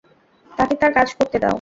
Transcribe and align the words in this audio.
তাকে 0.51 0.73
তার 0.81 0.91
কাজ 0.93 1.09
করতে 1.17 1.37
দাও। 1.37 1.49